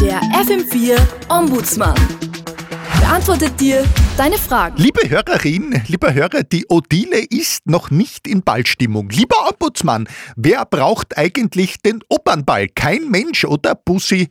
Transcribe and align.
Der 0.00 0.20
FM4 0.32 0.98
Ombudsmann 1.28 1.94
beantwortet 3.00 3.60
dir 3.60 3.84
deine 4.16 4.38
Fragen. 4.38 4.76
Liebe 4.80 5.10
Hörerin, 5.10 5.82
lieber 5.88 6.14
Hörer, 6.14 6.42
die 6.42 6.64
Odile 6.68 7.18
ist 7.28 7.66
noch 7.66 7.90
nicht 7.90 8.26
in 8.26 8.42
Ballstimmung. 8.42 9.10
Lieber 9.10 9.36
Ombudsmann, 9.48 10.08
wer 10.36 10.64
braucht 10.64 11.18
eigentlich 11.18 11.82
den 11.82 12.00
Opernball? 12.08 12.68
Kein 12.68 13.10
Mensch, 13.10 13.44
oder 13.44 13.74
Bussi? 13.74 14.28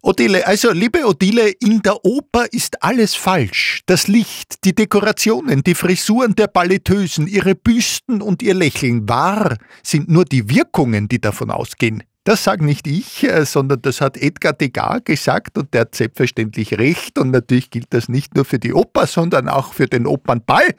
Odile, 0.00 0.46
also 0.46 0.70
liebe 0.70 1.04
Odile, 1.04 1.48
in 1.48 1.82
der 1.82 2.04
Oper 2.04 2.46
ist 2.52 2.82
alles 2.84 3.16
falsch. 3.16 3.82
Das 3.86 4.06
Licht, 4.06 4.64
die 4.64 4.74
Dekorationen, 4.74 5.64
die 5.64 5.74
Frisuren 5.74 6.36
der 6.36 6.46
Balletteusen, 6.46 7.26
ihre 7.26 7.56
Büsten 7.56 8.22
und 8.22 8.42
ihr 8.42 8.54
Lächeln. 8.54 9.08
Wahr 9.08 9.56
sind 9.82 10.08
nur 10.08 10.24
die 10.24 10.48
Wirkungen, 10.48 11.08
die 11.08 11.20
davon 11.20 11.50
ausgehen. 11.50 12.04
Das 12.28 12.44
sage 12.44 12.62
nicht 12.62 12.86
ich, 12.86 13.24
äh, 13.24 13.46
sondern 13.46 13.80
das 13.80 14.02
hat 14.02 14.18
Edgar 14.18 14.52
Degas 14.52 15.00
gesagt 15.02 15.56
und 15.56 15.72
der 15.72 15.80
hat 15.80 15.94
selbstverständlich 15.94 16.78
recht. 16.78 17.18
Und 17.18 17.30
natürlich 17.30 17.70
gilt 17.70 17.86
das 17.88 18.10
nicht 18.10 18.34
nur 18.34 18.44
für 18.44 18.58
die 18.58 18.74
Oper, 18.74 19.06
sondern 19.06 19.48
auch 19.48 19.72
für 19.72 19.86
den 19.86 20.06
Opernball. 20.06 20.74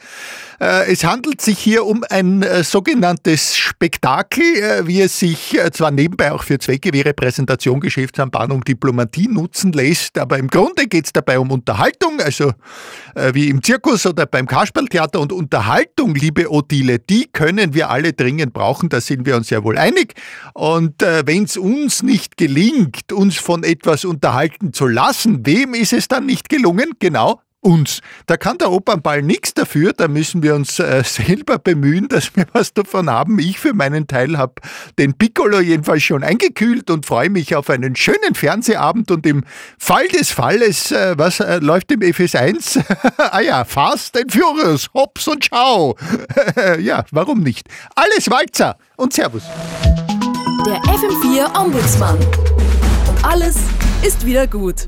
Äh, 0.61 0.91
es 0.91 1.03
handelt 1.03 1.41
sich 1.41 1.57
hier 1.57 1.87
um 1.87 2.05
ein 2.11 2.43
äh, 2.43 2.63
sogenanntes 2.63 3.57
Spektakel, 3.57 4.43
wie 4.85 5.01
es 5.01 5.17
sich 5.17 5.57
zwar 5.71 5.89
nebenbei 5.89 6.31
auch 6.33 6.43
für 6.43 6.59
Zwecke 6.59 6.93
wie 6.93 7.01
Repräsentation, 7.01 7.79
Geschäftsanbahnung, 7.79 8.63
Diplomatie 8.63 9.27
nutzen 9.27 9.71
lässt, 9.71 10.19
aber 10.19 10.37
im 10.37 10.49
Grunde 10.49 10.85
geht 10.85 11.05
es 11.05 11.13
dabei 11.13 11.39
um 11.39 11.49
Unterhaltung, 11.49 12.19
also 12.19 12.51
wie 13.33 13.49
im 13.49 13.63
Zirkus 13.63 14.05
oder 14.05 14.25
beim 14.25 14.45
Kasperltheater. 14.45 15.19
Und 15.19 15.31
Unterhaltung, 15.31 16.13
liebe 16.13 16.51
Odile, 16.51 16.99
die 16.99 17.27
können 17.31 17.73
wir 17.73 17.89
alle 17.89 18.13
dringend 18.13 18.53
brauchen, 18.53 18.89
da 18.89 19.01
sind 19.01 19.25
wir 19.25 19.35
uns 19.35 19.49
ja 19.49 19.63
wohl 19.63 19.77
einig. 19.77 20.13
Und 20.53 21.01
wenn 21.01 21.38
wenn 21.39 21.45
es 21.45 21.55
uns 21.55 22.03
nicht 22.03 22.35
gelingt, 22.35 23.13
uns 23.13 23.37
von 23.37 23.63
etwas 23.63 24.03
unterhalten 24.03 24.73
zu 24.73 24.87
lassen, 24.87 25.45
wem 25.45 25.73
ist 25.73 25.93
es 25.93 26.09
dann 26.09 26.25
nicht 26.25 26.49
gelungen? 26.49 26.95
Genau, 26.99 27.39
uns. 27.61 28.01
Da 28.25 28.35
kann 28.35 28.57
der 28.57 28.73
Opernball 28.73 29.21
nichts 29.21 29.53
dafür, 29.53 29.93
da 29.93 30.09
müssen 30.09 30.43
wir 30.43 30.53
uns 30.53 30.79
äh, 30.79 31.01
selber 31.05 31.57
bemühen, 31.57 32.09
dass 32.09 32.35
wir 32.35 32.45
was 32.51 32.73
davon 32.73 33.09
haben. 33.09 33.39
Ich 33.39 33.57
für 33.57 33.73
meinen 33.73 34.05
Teil 34.05 34.37
habe 34.37 34.55
den 34.97 35.13
Piccolo 35.13 35.61
jedenfalls 35.61 36.03
schon 36.03 36.25
eingekühlt 36.25 36.89
und 36.89 37.05
freue 37.05 37.29
mich 37.29 37.55
auf 37.55 37.69
einen 37.69 37.95
schönen 37.95 38.35
Fernsehabend 38.35 39.09
und 39.09 39.25
im 39.25 39.45
Fall 39.77 40.09
des 40.09 40.31
Falles, 40.31 40.91
äh, 40.91 41.17
was 41.17 41.39
äh, 41.39 41.59
läuft 41.59 41.89
im 41.93 42.01
FS1? 42.01 42.83
ah 43.17 43.39
ja, 43.39 43.63
Fast 43.63 44.17
and 44.17 44.29
Furious, 44.29 44.89
Hops 44.93 45.25
und 45.29 45.45
Ciao. 45.45 45.95
ja, 46.81 47.05
warum 47.11 47.39
nicht? 47.39 47.69
Alles 47.95 48.29
Walzer 48.29 48.77
und 48.97 49.13
Servus 49.13 49.43
der 50.69 50.81
FM4 50.83 51.59
Ombudsmann. 51.59 52.15
Und 53.07 53.25
alles 53.25 53.55
ist 54.03 54.23
wieder 54.23 54.45
gut. 54.45 54.87